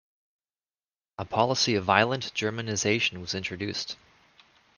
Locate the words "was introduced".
3.21-3.97